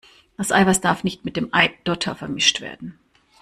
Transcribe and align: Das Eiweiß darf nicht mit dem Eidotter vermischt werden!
Das 0.35 0.51
Eiweiß 0.51 0.81
darf 0.81 1.03
nicht 1.03 1.25
mit 1.25 1.35
dem 1.37 1.53
Eidotter 1.53 2.15
vermischt 2.15 2.59
werden! 2.59 2.97